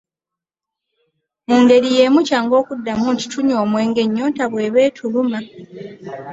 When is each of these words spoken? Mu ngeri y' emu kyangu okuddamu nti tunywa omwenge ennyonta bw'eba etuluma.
Mu 1.47 1.55
ngeri 1.61 1.87
y' 1.97 2.01
emu 2.05 2.19
kyangu 2.27 2.53
okuddamu 2.61 3.05
nti 3.13 3.25
tunywa 3.31 3.57
omwenge 3.65 3.99
ennyonta 4.03 4.43
bw'eba 4.51 4.79
etuluma. 4.87 5.39